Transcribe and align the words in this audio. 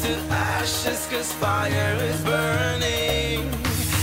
to 0.00 0.14
ashes 0.30 1.06
cause 1.10 1.32
fire 1.32 1.96
is 2.00 2.20
burning. 2.22 3.50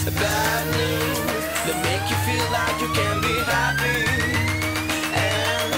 Bad 0.06 0.66
news 0.78 1.20
that 1.66 1.78
make 1.88 2.06
you 2.12 2.18
feel 2.28 2.48
like 2.52 2.78
you 2.82 2.90
can 2.94 3.22
be 3.22 3.36
happy. 3.50 4.06
And 5.14 5.74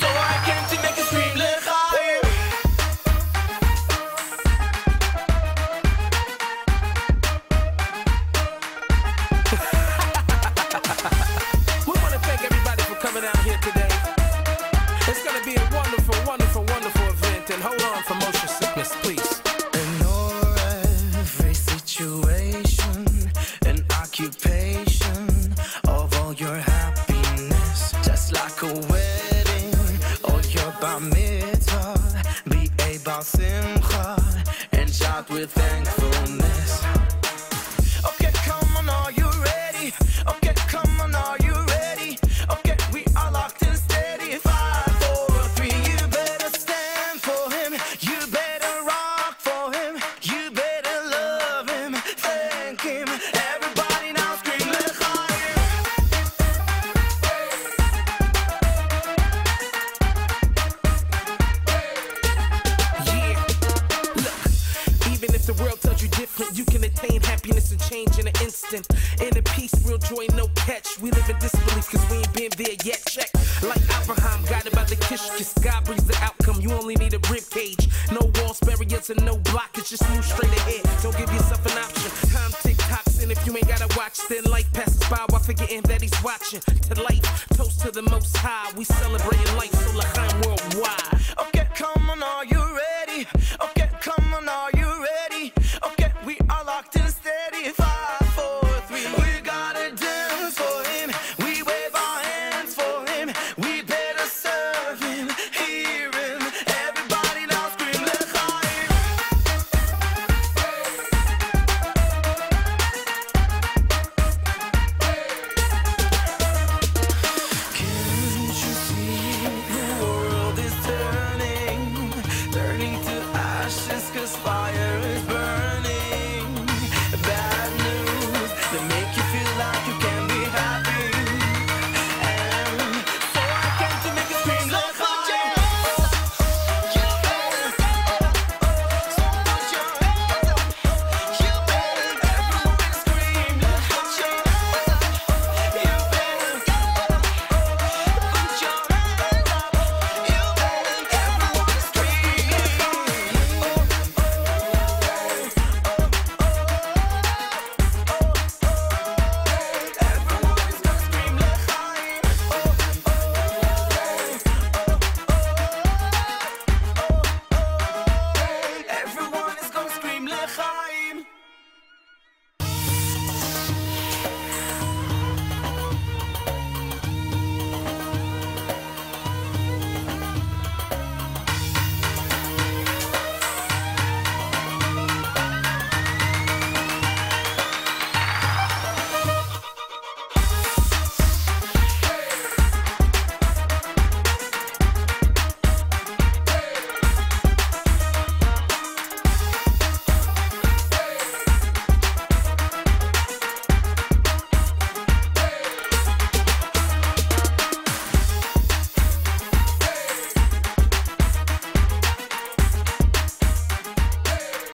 so 0.00 0.08
I 0.08 0.34
make 0.82 0.96
l'chaim. 1.36 2.22
We 11.86 11.92
want 12.02 12.12
to 12.14 12.20
thank 12.26 12.40
everybody 12.44 12.82
for 12.82 12.96
coming 12.96 13.24
out 13.24 13.38
here 13.38 13.58
today. 13.62 13.92
It's 15.08 15.22
to 15.38 15.44
be 15.44 15.54
a 15.54 15.64
wonderful, 15.74 16.16
wonderful, 16.26 16.64
wonderful 16.64 17.06
event. 17.08 17.50
And 17.50 17.62
hold 17.62 17.82
on 17.82 18.02
for 18.04 18.14
motion 18.14 18.63
or 30.84 30.88
your 30.88 31.00
bar 31.00 31.00
mitzvah. 31.00 32.22
Be 32.48 32.70
a 32.78 33.22
simcha 33.22 34.16
and 34.72 34.90
shout 34.90 35.28
with 35.30 35.50
thankfulness. 35.50 36.73
If 65.46 65.58
the 65.58 65.62
world 65.62 65.78
tells 65.82 66.00
you 66.00 66.08
different, 66.08 66.56
you 66.56 66.64
can 66.64 66.82
attain 66.84 67.20
happiness 67.20 67.70
and 67.70 67.78
change 67.78 68.18
in 68.18 68.26
an 68.26 68.32
instant. 68.40 68.88
Inner 69.20 69.42
peace, 69.42 69.74
real 69.84 69.98
joy, 69.98 70.24
no 70.34 70.48
catch. 70.56 70.98
We 71.00 71.10
live 71.10 71.28
in 71.28 71.36
disbelief 71.38 71.84
because 71.84 72.08
we 72.08 72.16
ain't 72.16 72.32
been 72.32 72.50
there 72.56 72.76
yet. 72.82 73.04
Check. 73.04 73.28
Like 73.60 73.84
Abraham, 74.00 74.40
guided 74.48 74.72
by 74.72 74.84
the 74.84 74.96
kishkes. 74.96 75.52
God 75.62 75.84
brings 75.84 76.04
the 76.04 76.16
outcome. 76.24 76.62
You 76.62 76.72
only 76.72 76.96
need 76.96 77.12
a 77.12 77.20
rib 77.28 77.44
cage. 77.50 77.88
No 78.10 78.32
walls, 78.40 78.58
barriers, 78.60 79.10
and 79.10 79.22
no 79.26 79.36
blockage. 79.52 79.90
Just 79.90 80.08
move 80.08 80.24
straight 80.24 80.48
ahead. 80.64 80.80
Don't 81.02 81.14
give 81.18 81.30
yourself 81.30 81.60
an 81.66 81.76
option. 81.76 82.10
Time 82.32 82.52
tick 82.62 82.78
tocks, 82.88 83.22
and 83.22 83.30
if 83.30 83.44
you 83.44 83.54
ain't 83.54 83.68
gotta 83.68 83.92
watch, 83.98 84.16
then 84.30 84.44
life 84.44 84.72
passes 84.72 85.04
by 85.10 85.26
while 85.28 85.42
forgetting 85.42 85.82
that 85.82 86.00
he's 86.00 86.16
watching. 86.24 86.60
To 86.88 87.02
life, 87.02 87.20
toast 87.52 87.80
to 87.80 87.90
the 87.90 88.00
most 88.08 88.34
high. 88.38 88.72
We 88.78 88.84
celebrating 88.84 89.56
life, 89.56 89.74
so 89.74 89.98
L'chaim 89.98 90.40
worldwide. 90.40 91.13